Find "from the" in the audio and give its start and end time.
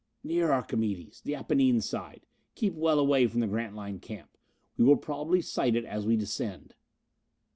3.27-3.45